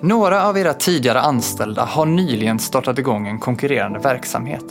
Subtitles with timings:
[0.00, 4.64] Några av era tidigare anställda har nyligen startat igång en konkurrerande verksamhet.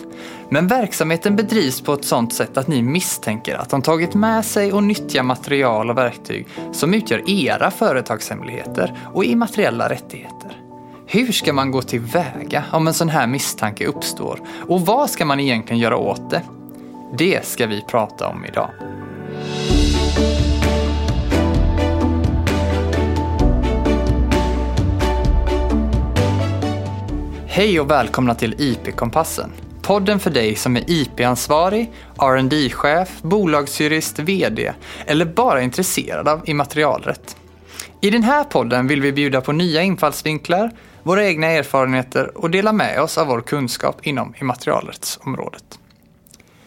[0.50, 4.74] Men verksamheten bedrivs på ett sådant sätt att ni misstänker att de tagit med sig
[4.74, 10.58] och nyttjar material och verktyg som utgör era företagshemligheter och immateriella rättigheter.
[11.06, 14.40] Hur ska man gå tillväga om en sån här misstanke uppstår?
[14.68, 16.42] Och vad ska man egentligen göra åt det?
[17.18, 18.70] Det ska vi prata om idag.
[27.56, 29.52] Hej och välkomna till IP-kompassen.
[29.82, 31.92] Podden för dig som är IP-ansvarig,
[32.22, 34.74] rd chef bolagsjurist, VD
[35.06, 37.38] eller bara intresserad av immaterialrätt.
[38.02, 40.72] I den här podden vill vi bjuda på nya infallsvinklar,
[41.04, 45.80] våra egna erfarenheter och dela med oss av vår kunskap inom immaterialrättsområdet.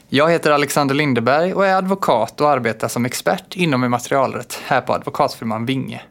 [0.08, 4.92] Jag heter Alexander Lindeberg och är advokat och arbetar som expert inom immaterialrätt här på
[4.92, 6.02] advokatfirman Vinge.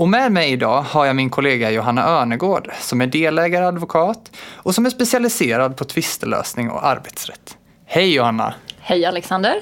[0.00, 4.74] Och med mig idag har jag min kollega Johanna Örnegård som är delägare advokat och
[4.74, 7.56] som är specialiserad på tvistelösning och arbetsrätt.
[7.86, 8.54] Hej Johanna!
[8.78, 9.54] Hej Alexander!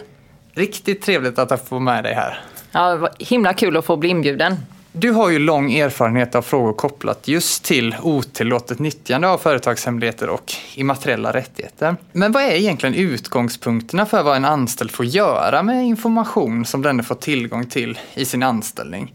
[0.53, 2.41] Riktigt trevligt att få med dig här.
[2.73, 4.57] Ja, det var himla kul att få bli inbjuden.
[4.93, 10.53] Du har ju lång erfarenhet av frågor kopplat just till otillåtet nyttjande av företagshemligheter och
[10.75, 11.97] immateriella rättigheter.
[12.13, 17.03] Men vad är egentligen utgångspunkterna för vad en anställd får göra med information som denne
[17.03, 19.15] får tillgång till i sin anställning?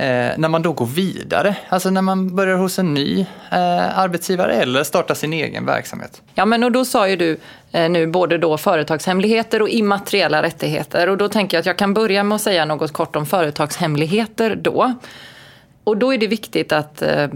[0.00, 3.20] Eh, när man då går vidare, alltså när man börjar hos en ny
[3.50, 6.22] eh, arbetsgivare eller startar sin egen verksamhet.
[6.34, 7.38] Ja, men och då sa ju du
[7.72, 11.08] eh, nu både då företagshemligheter och immateriella rättigheter.
[11.08, 14.56] Och då tänker jag att jag kan börja med att säga något kort om företagshemligheter
[14.56, 14.94] då.
[15.84, 17.28] Och då är det viktigt att eh,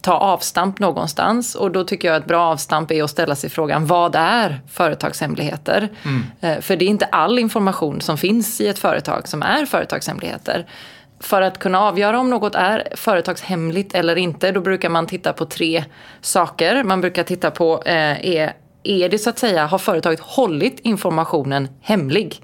[0.00, 1.54] ta avstamp någonstans.
[1.54, 4.60] Och då tycker jag att ett bra avstamp är att ställa sig frågan, vad är
[4.70, 5.88] företagshemligheter?
[6.02, 6.24] Mm.
[6.40, 10.66] Eh, för det är inte all information som finns i ett företag som är företagshemligheter
[11.20, 15.44] för att kunna avgöra om något är företagshemligt eller inte, då brukar man titta på
[15.44, 15.84] tre
[16.20, 16.84] saker.
[16.84, 21.68] Man brukar titta på, eh, är, är det så att säga, har företaget hållit informationen
[21.80, 22.42] hemlig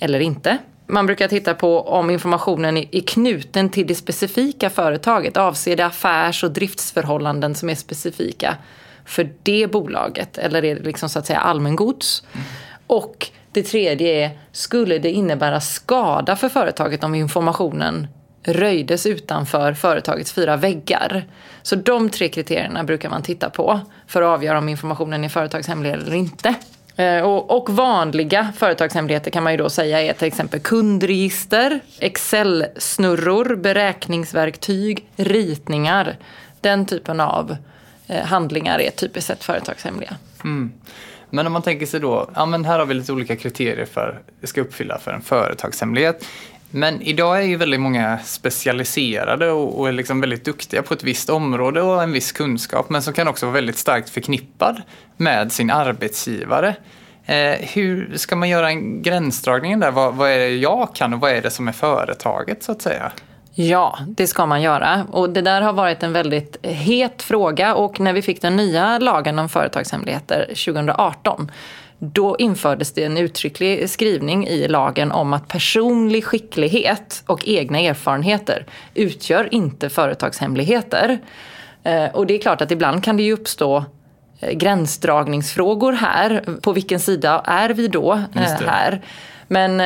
[0.00, 0.58] eller inte?
[0.86, 5.36] Man brukar titta på om informationen är knuten till det specifika företaget.
[5.36, 8.56] Avser det affärs och driftsförhållanden som är specifika
[9.04, 10.38] för det bolaget?
[10.38, 12.22] Eller är det liksom så att säga allmängods?
[12.32, 12.46] Mm.
[12.86, 18.06] Och det tredje är, skulle det innebära skada för företaget om informationen
[18.42, 21.24] röjdes utanför företagets fyra väggar?
[21.62, 25.90] Så de tre kriterierna brukar man titta på för att avgöra om informationen är företagshemlig
[25.90, 26.54] eller inte.
[26.96, 35.08] Eh, och, vanliga företagshemligheter kan man ju då säga är till exempel kundregister, Excel-snurror, beräkningsverktyg,
[35.16, 36.16] ritningar.
[36.60, 37.56] Den typen av
[38.06, 40.16] eh, handlingar är typiskt sett företagshemliga.
[40.44, 40.72] Mm.
[41.30, 44.20] Men om man tänker sig då, ja men här har vi lite olika kriterier för
[44.40, 46.24] det ska uppfylla för en företagshemlighet.
[46.70, 51.04] Men idag är ju väldigt många specialiserade och, och är liksom väldigt duktiga på ett
[51.04, 54.82] visst område och en viss kunskap, men som kan också vara väldigt starkt förknippad
[55.16, 56.76] med sin arbetsgivare.
[57.26, 59.90] Eh, hur ska man göra en gränsdragning där?
[59.90, 62.82] Vad, vad är det jag kan och vad är det som är företaget så att
[62.82, 63.12] säga?
[63.60, 65.06] Ja, det ska man göra.
[65.10, 68.98] Och det där har varit en väldigt het fråga och när vi fick den nya
[68.98, 71.50] lagen om företagshemligheter 2018
[71.98, 78.66] då infördes det en uttrycklig skrivning i lagen om att personlig skicklighet och egna erfarenheter
[78.94, 81.18] utgör inte företagshemligheter.
[81.82, 83.84] Eh, och det är klart att ibland kan det ju uppstå
[84.40, 86.44] eh, gränsdragningsfrågor här.
[86.60, 89.02] På vilken sida är vi då eh, här?
[89.48, 89.80] Men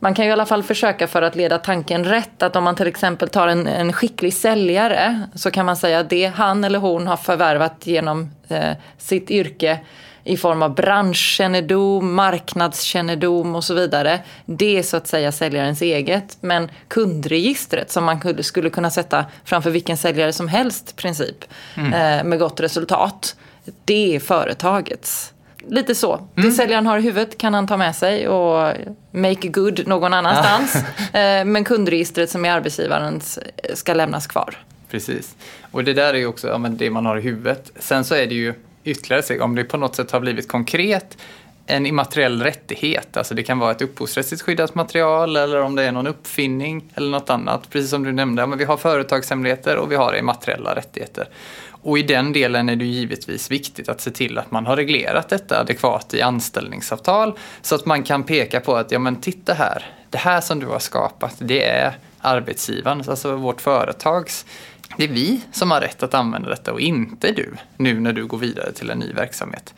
[0.00, 2.42] man kan ju i alla fall försöka för att leda tanken rätt.
[2.42, 6.10] Att om man till exempel tar en, en skicklig säljare så kan man säga att
[6.10, 9.80] det han eller hon har förvärvat genom eh, sitt yrke
[10.24, 14.20] i form av branschkännedom, marknadskännedom och så vidare.
[14.46, 16.36] Det är så att säga säljarens eget.
[16.40, 21.44] Men kundregistret som man skulle kunna sätta framför vilken säljare som helst princip
[21.76, 21.92] mm.
[21.92, 23.36] eh, med gott resultat.
[23.84, 25.32] Det är företagets.
[25.66, 26.14] Lite så.
[26.14, 26.28] Mm.
[26.34, 28.72] Det säljaren har i huvudet kan han ta med sig och
[29.10, 30.74] make good någon annanstans.
[31.12, 33.38] eh, men kundregistret som är arbetsgivarens
[33.74, 34.56] ska lämnas kvar.
[34.90, 35.36] Precis.
[35.70, 37.70] Och det där är ju också ja, det man har i huvudet.
[37.78, 38.54] Sen så är det ju
[38.84, 41.16] ytterligare steg, om det på något sätt har blivit konkret,
[41.70, 43.16] en immateriell rättighet.
[43.16, 47.10] Alltså det kan vara ett upphovsrättsligt skyddat material eller om det är någon uppfinning eller
[47.10, 47.70] något annat.
[47.70, 51.28] Precis som du nämnde, men vi har företagshemligheter och vi har immateriella rättigheter.
[51.82, 55.28] Och i den delen är det givetvis viktigt att se till att man har reglerat
[55.28, 59.86] detta adekvat i anställningsavtal så att man kan peka på att ja men titta här,
[60.10, 64.46] det här som du har skapat det är arbetsgivarens, alltså vårt företags
[64.96, 68.26] det är vi som har rätt att använda detta och inte du, nu när du
[68.26, 69.74] går vidare till en ny verksamhet.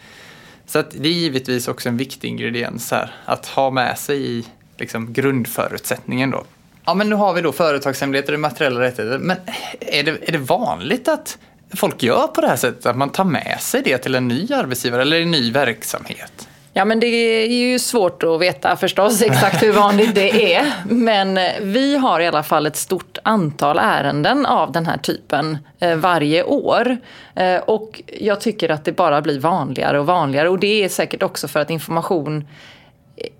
[0.71, 4.45] Så att det är givetvis också en viktig ingrediens här, att ha med sig i
[4.79, 6.45] liksom grundförutsättningen då.
[6.85, 9.19] Ja, men nu har vi då företagshemligheter och materiella rättigheter.
[9.19, 9.37] Men
[9.81, 11.39] är det, är det vanligt att
[11.75, 12.87] folk gör på det här sättet?
[12.87, 16.49] Att man tar med sig det till en ny arbetsgivare eller en ny verksamhet?
[16.73, 20.73] Ja, men det är ju svårt att veta förstås exakt hur vanligt det är.
[20.89, 25.97] Men vi har i alla fall ett stort antal ärenden av den här typen eh,
[25.97, 26.97] varje år.
[27.35, 30.49] Eh, och jag tycker att det bara blir vanligare och vanligare.
[30.49, 32.45] Och det är säkert också för att information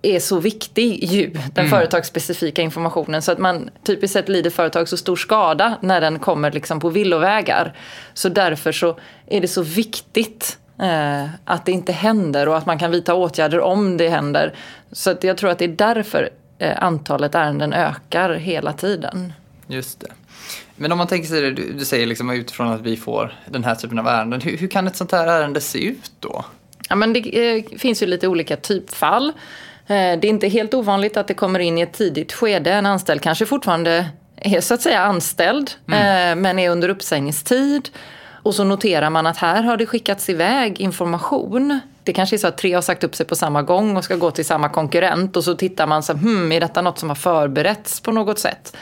[0.03, 1.71] är så viktig ju, den mm.
[1.71, 3.23] företagsspecifika informationen.
[3.23, 6.89] Så att man typiskt sett lider företag så stor skada när den kommer liksom på
[6.89, 7.77] villovägar.
[8.15, 10.59] Så därför så är det så viktigt
[11.45, 14.55] att det inte händer och att man kan vidta åtgärder om det händer.
[14.93, 19.33] Så jag tror att det är därför eh, antalet ärenden ökar hela tiden.
[19.67, 20.09] Just det.
[20.77, 23.65] Men om man tänker sig det, du, du säger liksom utifrån att vi får den
[23.65, 24.41] här typen av ärenden.
[24.41, 26.45] Hur, hur kan ett sånt här ärende se ut då?
[26.89, 29.29] Ja, men det eh, finns ju lite olika typfall.
[29.87, 32.73] Eh, det är inte helt ovanligt att det kommer in i ett tidigt skede.
[32.73, 36.01] En anställd kanske fortfarande är så att säga anställd mm.
[36.39, 37.89] Eh, men är under uppsägningstid.
[38.43, 41.81] Och så noterar man att här har det skickats iväg information.
[42.05, 44.17] Det kanske är så att tre har sagt upp sig på samma gång och ska
[44.17, 47.17] gå till samma konkurrent och så tittar man så hmm, är detta något som har
[47.17, 48.77] förberetts på något sätt?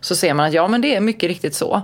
[0.00, 1.82] Så ser man att ja, men det är mycket riktigt så.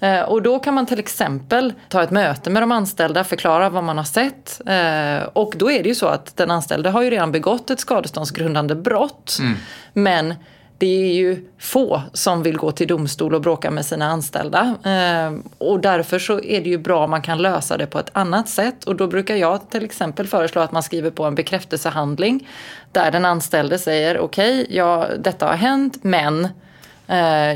[0.00, 3.84] Eh, och då kan man till exempel ta ett möte med de anställda, förklara vad
[3.84, 4.60] man har sett.
[4.66, 7.80] Eh, och då är det ju så att den anställde har ju redan begått ett
[7.80, 9.36] skadeståndsgrundande brott.
[9.40, 9.56] Mm.
[9.92, 10.34] Men
[10.78, 14.74] det är ju få som vill gå till domstol och bråka med sina anställda.
[14.84, 18.10] Eh, och därför så är det ju bra om man kan lösa det på ett
[18.12, 18.84] annat sätt.
[18.84, 22.48] Och då brukar jag till exempel föreslå att man skriver på en bekräftelsehandling
[22.92, 26.48] där den anställde säger okej, okay, ja, detta har hänt men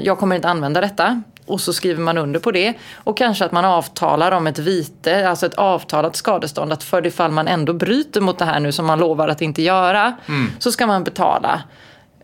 [0.02, 2.74] jag kommer inte använda detta och så skriver man under på det.
[2.94, 6.72] Och kanske att man avtalar om ett vite, alltså ett avtalat skadestånd.
[6.72, 9.42] Att för det fall man ändå bryter mot det här nu som man lovar att
[9.42, 10.50] inte göra, mm.
[10.58, 11.62] så ska man betala.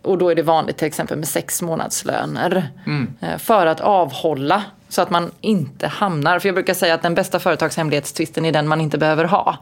[0.03, 2.69] Och då är det vanligt till exempel med sex månadslöner.
[2.87, 3.15] Mm.
[3.21, 7.15] Eh, för att avhålla så att man inte hamnar, för jag brukar säga att den
[7.15, 9.59] bästa företagshemlighetstvisten är den man inte behöver ha.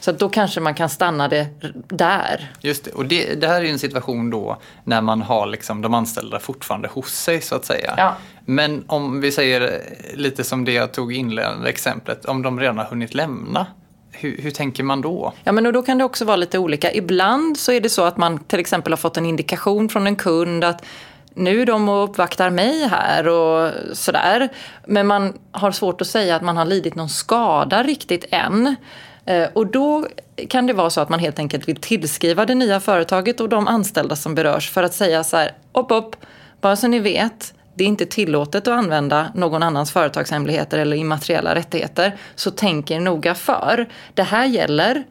[0.00, 1.46] Så då kanske man kan stanna det
[1.88, 2.52] där.
[2.60, 5.94] Just det, och det, det här är en situation då när man har liksom de
[5.94, 7.94] anställda fortfarande hos sig så att säga.
[7.96, 8.16] Ja.
[8.44, 9.82] Men om vi säger
[10.14, 13.66] lite som det jag tog inledande exemplet, om de redan har hunnit lämna,
[14.20, 15.32] hur, hur, tänker man då?
[15.44, 16.92] Ja, men då kan det också vara lite olika.
[16.92, 20.16] Ibland så är det så att man till exempel har fått en indikation från en
[20.16, 20.84] kund att
[21.34, 24.48] nu är de och uppvaktar mig här och sådär.
[24.86, 28.76] Men man har svårt att säga att man har lidit någon skada riktigt än.
[29.24, 30.06] Eh, och då
[30.48, 33.68] kan det vara så att man helt enkelt vill tillskriva det nya företaget och de
[33.68, 36.16] anställda som berörs för att säga så här, upp, upp,
[36.60, 41.54] bara så ni vet, det är inte tillåtet att använda någon annans företagshemligheter eller immateriella
[41.54, 42.16] rättigheter.
[42.34, 43.88] Så tänk er noga för.
[44.14, 45.04] Det här gäller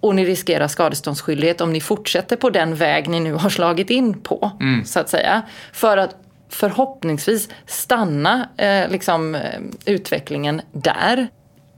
[0.00, 4.20] och ni riskerar skadeståndsskyldighet om ni fortsätter på den väg ni nu har slagit in
[4.20, 4.50] på.
[4.60, 4.84] Mm.
[4.84, 5.42] så att säga.
[5.72, 6.16] För att
[6.48, 11.28] förhoppningsvis stanna eh, liksom, eh, utvecklingen där.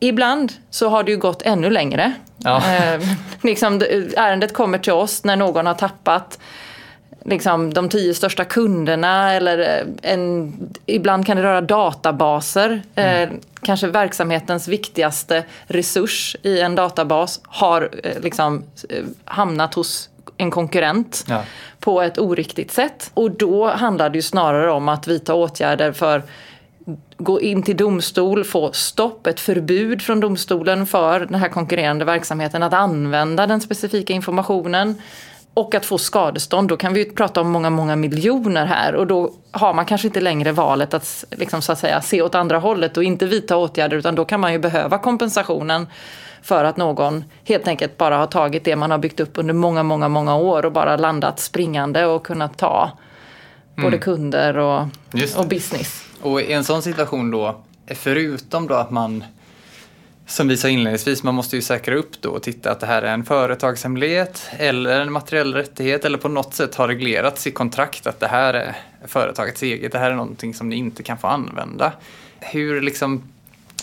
[0.01, 2.13] Ibland så har det ju gått ännu längre.
[2.39, 2.75] Ja.
[2.75, 3.01] Eh,
[3.43, 3.83] liksom,
[4.17, 6.39] ärendet kommer till oss när någon har tappat
[7.29, 10.53] liksom, de tio största kunderna eller eh, en,
[10.87, 12.83] ibland kan det röra databaser.
[12.95, 13.23] Mm.
[13.23, 20.51] Eh, kanske verksamhetens viktigaste resurs i en databas har eh, liksom, eh, hamnat hos en
[20.51, 21.43] konkurrent ja.
[21.81, 23.11] på ett oriktigt sätt.
[23.15, 26.23] Och då handlar det ju snarare om att vidta åtgärder för
[27.19, 32.63] gå in till domstol, få stopp, ett förbud från domstolen för den här konkurrerande verksamheten
[32.63, 35.03] att använda den specifika informationen
[35.57, 39.07] och att få skadestånd, då kan vi ju prata om många, många miljoner här och
[39.07, 42.59] då har man kanske inte längre valet att, liksom, så att säga, se åt andra
[42.59, 45.87] hållet och inte vidta åtgärder utan då kan man ju behöva kompensationen
[46.43, 49.83] för att någon helt enkelt bara har tagit det man har byggt upp under många,
[49.83, 52.91] många, många år och bara landat springande och kunnat ta
[53.77, 54.01] både mm.
[54.01, 54.81] kunder och,
[55.37, 56.05] och business.
[56.23, 59.25] Och i en sån situation då, förutom då att man
[60.27, 63.03] som vi sa inledningsvis, man måste ju säkra upp då och titta att det här
[63.03, 68.07] är en företagshemlighet eller en materiell rättighet eller på något sätt har reglerats i kontrakt
[68.07, 71.27] att det här är företagets eget, det här är någonting som ni inte kan få
[71.27, 71.93] använda.
[72.41, 73.23] Hur liksom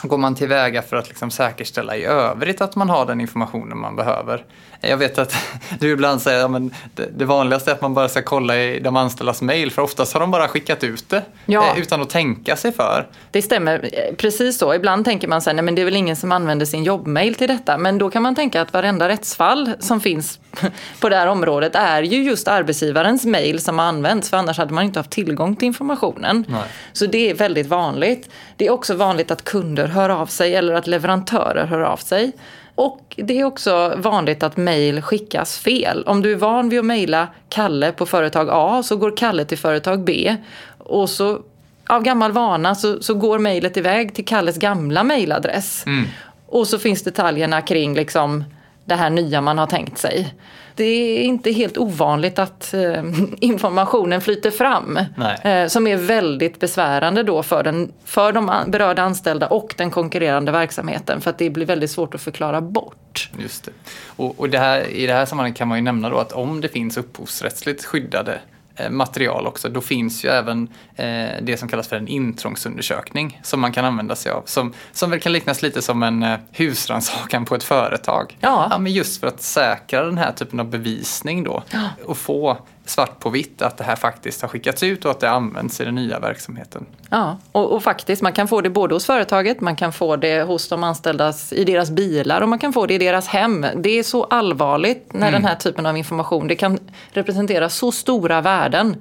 [0.01, 3.95] går man tillväga för att liksom säkerställa i övrigt att man har den informationen man
[3.95, 4.45] behöver?
[4.81, 5.35] Jag vet att
[5.79, 6.61] du ibland säger att
[6.95, 10.13] ja, det, vanligaste är att man bara ska kolla i de anställdas mejl för oftast
[10.13, 11.73] har de bara skickat ut det ja.
[11.73, 13.07] Eh, utan att tänka sig för.
[13.31, 14.73] Det stämmer, eh, precis så.
[14.73, 17.77] Ibland tänker man så men det är väl ingen som använder sin jobbmail till detta.
[17.77, 20.39] Men då kan man tänka att varenda rättsfall som finns
[20.99, 24.73] på det här området är ju just arbetsgivarens mejl som har använts för annars hade
[24.73, 26.45] man inte haft tillgång till informationen.
[26.47, 26.63] Nej.
[26.93, 28.29] Så det är väldigt vanligt.
[28.57, 32.31] Det är också vanligt att kunder hör av sig eller att leverantörer hör av sig.
[32.75, 36.03] Och det är också vanligt att mejl skickas fel.
[36.03, 39.57] Om du är van vid att mejla Kalle på företag A så går Kalle till
[39.57, 40.35] företag B.
[40.77, 41.39] Och så
[41.87, 45.83] av gammal vana så, så går mejlet iväg till Kalles gamla mejladress.
[45.85, 46.05] Mm.
[46.47, 48.43] Och så finns detaljerna kring liksom
[48.85, 50.33] det här nya man har tänkt sig.
[50.75, 53.03] Det är inte helt ovanligt att eh,
[53.39, 54.99] informationen flyter fram.
[55.43, 60.51] Eh, som är väldigt besvärande då för, den, för de berörda anställda och den konkurrerande
[60.51, 61.21] verksamheten.
[61.21, 63.29] För att det blir väldigt svårt att förklara bort.
[63.39, 63.71] Just det.
[64.05, 66.61] Och, och det här, i det här sammanhanget kan man ju nämna då att om
[66.61, 68.39] det finns upphovsrättsligt skyddade
[68.89, 73.71] material också, då finns ju även eh, det som kallas för en intrångsundersökning som man
[73.71, 74.43] kan använda sig av.
[74.45, 78.37] Som, som väl kan liknas lite som en eh, husrannsakan på ett företag.
[78.39, 78.67] Ja.
[78.71, 78.77] ja.
[78.77, 81.89] men just för att säkra den här typen av bevisning då ja.
[82.05, 85.29] och få svart på vitt att det här faktiskt har skickats ut och att det
[85.29, 86.85] används i den nya verksamheten.
[87.09, 90.41] Ja, och, och, faktiskt man kan få det både hos företaget, man kan få det
[90.41, 93.65] hos de anställdas i deras bilar och man kan få det i deras hem.
[93.75, 95.41] Det är så allvarligt när mm.
[95.41, 96.79] den här typen av information, det kan
[97.11, 98.95] representera så stora värden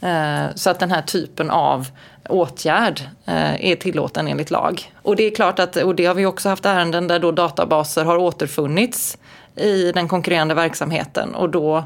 [0.00, 1.88] eh, så att den här typen av
[2.28, 4.92] åtgärd eh, är tillåten enligt lag.
[5.02, 8.04] Och det är klart att, och det har vi också haft ärenden där då databaser
[8.04, 9.18] har återfunnits
[9.56, 11.84] i den konkurrerande verksamheten och då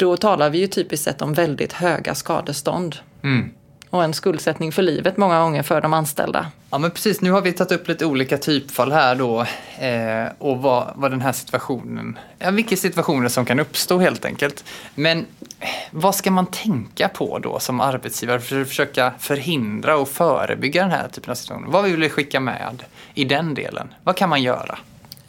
[0.00, 2.96] då talar vi ju typiskt sett om väldigt höga skadestånd.
[3.22, 3.50] Mm.
[3.90, 6.46] Och en skuldsättning för livet många gånger för de anställda.
[6.70, 9.40] Ja men precis, nu har vi tagit upp lite olika typfall här då
[9.78, 14.64] eh, och vad, vad den här situationen, ja, vilka situationer som kan uppstå helt enkelt.
[14.94, 20.08] Men eh, vad ska man tänka på då som arbetsgivare för att försöka förhindra och
[20.08, 21.68] förebygga den här typen av situationer?
[21.68, 22.82] Vad vill du skicka med
[23.14, 23.94] i den delen?
[24.04, 24.78] Vad kan man göra?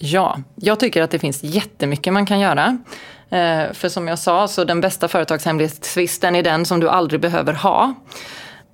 [0.03, 2.77] Ja, jag tycker att det finns jättemycket man kan göra.
[3.29, 7.53] Eh, för som jag sa, så den bästa företagshemlighetstvisten är den som du aldrig behöver
[7.53, 7.93] ha.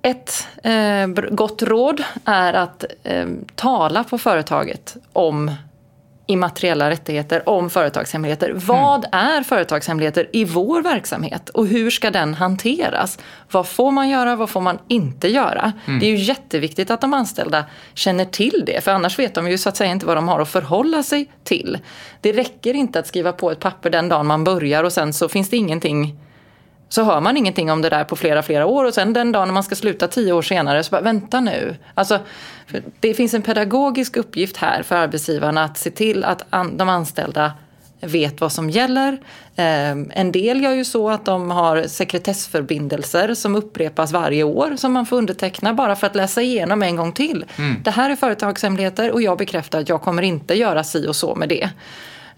[0.02, 5.50] Ett eh, gott råd är att eh, tala på företaget om
[6.30, 8.50] immateriella rättigheter, om företagshemligheter.
[8.50, 8.60] Mm.
[8.66, 13.18] Vad är företagshemligheter i vår verksamhet och hur ska den hanteras?
[13.50, 15.72] Vad får man göra, vad får man inte göra?
[15.86, 16.00] Mm.
[16.00, 19.58] Det är ju jätteviktigt att de anställda känner till det, för annars vet de ju
[19.58, 21.78] så att säga inte vad de har att förhålla sig till.
[22.20, 25.28] Det räcker inte att skriva på ett papper den dagen man börjar och sen så
[25.28, 26.16] finns det ingenting
[26.88, 29.48] så hör man ingenting om det där på flera, flera år och sen den dagen
[29.48, 31.76] när man ska sluta tio år senare så bara, vänta nu.
[31.94, 32.18] Alltså,
[33.00, 37.52] det finns en pedagogisk uppgift här för arbetsgivarna att se till att de anställda
[38.00, 39.18] vet vad som gäller.
[39.56, 44.92] Ehm, en del gör ju så att de har sekretessförbindelser som upprepas varje år som
[44.92, 47.44] man får underteckna bara för att läsa igenom en gång till.
[47.58, 47.76] Mm.
[47.84, 51.34] Det här är företagshemligheter och jag bekräftar att jag kommer inte göra si och så
[51.34, 51.70] med det.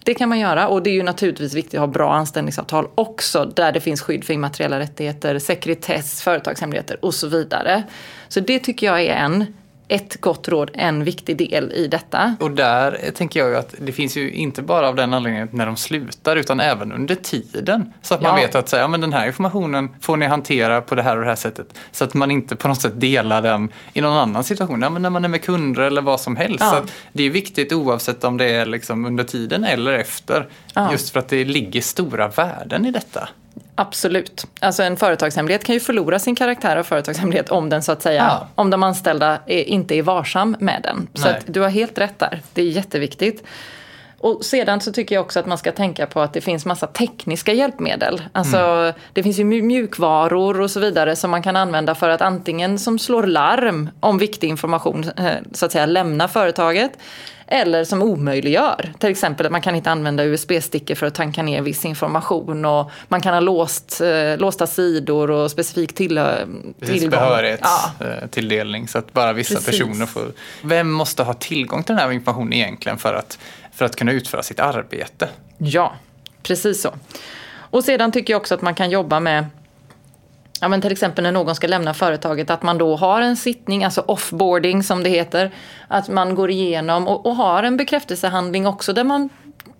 [0.03, 3.45] Det kan man göra och det är ju naturligtvis viktigt att ha bra anställningsavtal också
[3.45, 7.83] där det finns skydd för immateriella rättigheter, sekretess, företagshemligheter och så vidare.
[8.27, 9.45] Så det tycker jag är en
[9.91, 12.35] ett gott råd en viktig del i detta.
[12.39, 15.65] Och där tänker jag ju att det finns ju inte bara av den anledningen när
[15.65, 17.93] de slutar utan även under tiden.
[18.01, 20.95] Så att man vet att säga, ja, men den här informationen får ni hantera på
[20.95, 21.67] det här och det här sättet.
[21.91, 25.01] Så att man inte på något sätt delar den i någon annan situation, ja, men
[25.01, 26.59] när man är med kunder eller vad som helst.
[26.59, 26.69] Ja.
[26.71, 30.47] Så det är viktigt oavsett om det är liksom under tiden eller efter.
[30.73, 30.91] Ja.
[30.91, 33.29] Just för att det ligger stora värden i detta.
[33.75, 34.47] Absolut.
[34.59, 38.23] Alltså en företagshemlighet kan ju förlora sin karaktär av företagshemlighet om den så att säga,
[38.23, 38.47] ja.
[38.55, 41.07] om de anställda är, inte är varsam med den.
[41.13, 42.41] Så att du har helt rätt där.
[42.53, 43.43] Det är jätteviktigt.
[44.23, 46.87] Och sedan så tycker jag också att man ska tänka på att det finns massa
[46.87, 48.21] tekniska hjälpmedel.
[48.31, 48.93] Alltså mm.
[49.13, 52.99] det finns ju mjukvaror och så vidare som man kan använda för att antingen som
[52.99, 56.91] slår larm om viktig information eh, så att säga lämna företaget
[57.51, 58.93] eller som omöjliggör.
[58.99, 62.91] Till exempel att man kan inte använda USB-stickor för att tanka ner viss information och
[63.07, 66.19] man kan ha låst, eh, låsta sidor och specifik till,
[66.85, 67.09] tillgång.
[67.09, 68.87] Behörighetstilldelning ja.
[68.87, 69.79] så att bara vissa Precis.
[69.79, 70.23] personer får...
[70.63, 73.39] Vem måste ha tillgång till den här informationen egentligen för att,
[73.71, 75.29] för att kunna utföra sitt arbete?
[75.57, 75.95] Ja,
[76.43, 76.93] precis så.
[77.53, 79.45] Och sedan tycker jag också att man kan jobba med
[80.63, 83.83] Ja, men till exempel när någon ska lämna företaget, att man då har en sittning,
[83.83, 85.51] alltså offboarding som det heter.
[85.87, 89.29] Att man går igenom och, och har en bekräftelsehandling också där, man,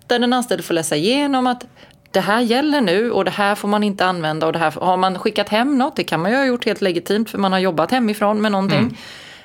[0.06, 1.66] där den anställde får läsa igenom att
[2.10, 4.96] det här gäller nu och det här får man inte använda och det här har
[4.96, 7.58] man skickat hem något, det kan man ju ha gjort helt legitimt för man har
[7.58, 8.78] jobbat hemifrån med någonting.
[8.78, 8.96] Mm.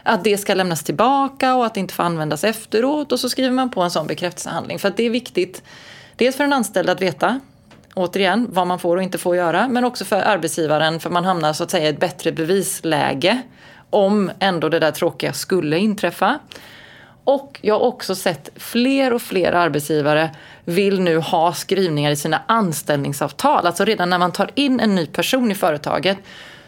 [0.07, 3.51] Att det ska lämnas tillbaka och att det inte får användas efteråt och så skriver
[3.51, 4.79] man på en sån bekräftelsehandling.
[4.79, 5.63] För att det är viktigt,
[6.15, 7.39] dels för den anställda att veta
[7.93, 9.67] återigen, vad man får och inte får göra.
[9.67, 13.41] Men också för arbetsgivaren, för man hamnar så att säga i ett bättre bevisläge
[13.89, 16.39] om ändå det där tråkiga skulle inträffa.
[17.23, 20.29] Och jag har också sett fler och fler arbetsgivare
[20.65, 23.67] vill nu ha skrivningar i sina anställningsavtal.
[23.67, 26.17] Alltså redan när man tar in en ny person i företaget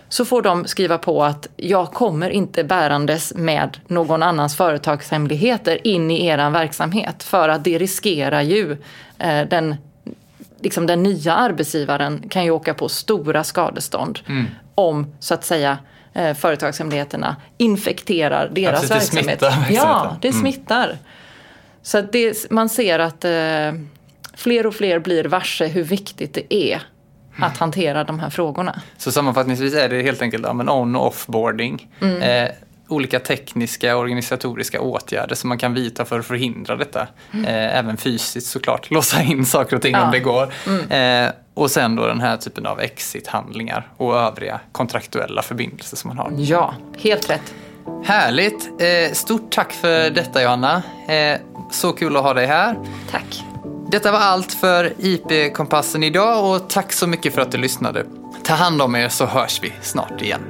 [0.09, 6.11] så får de skriva på att jag kommer inte bärandes med någon annans företagshemligheter in
[6.11, 8.77] i er verksamhet för att det riskerar ju
[9.19, 9.75] eh, den
[10.61, 14.45] liksom den nya arbetsgivaren kan ju åka på stora skadestånd Mm.
[14.75, 15.77] om så att säga
[16.13, 19.39] eh, företagshemligheterna infekterar deras precis, det verksamhet.
[19.39, 19.75] smittar verksamheten.
[19.89, 20.39] Ja, det Mm.
[20.41, 20.97] smittar.
[21.81, 23.81] Så det, man ser att eh,
[24.33, 26.81] fler och fler blir varse hur viktigt det är
[27.43, 28.81] att hantera de här frågorna.
[28.97, 31.87] Så sammanfattningsvis är det helt enkelt ja, men on och offboarding.
[32.01, 32.21] Mm.
[32.21, 32.51] Eh,
[32.87, 37.01] olika tekniska och organisatoriska åtgärder som man kan vidta för att förhindra detta.
[37.33, 40.01] Eh, även fysiskt såklart, låsa in saker och ting Mm.
[40.01, 40.05] Ja.
[40.05, 40.93] om det går.
[40.95, 46.17] Eh, och sen då den här typen av exit-handlingar och övriga kontraktuella förbindelser som man
[46.17, 46.31] har.
[46.37, 47.53] Ja, helt rätt.
[48.05, 48.69] Härligt!
[48.81, 50.83] Eh, stort tack för detta Johanna.
[51.07, 51.37] Eh,
[51.71, 52.75] så kul att ha dig här.
[53.11, 53.43] Tack.
[53.91, 58.05] Detta var allt för IP-kompassen idag och tack så mycket för att du lyssnade.
[58.43, 60.41] Ta hand om er så hörs vi snart igen.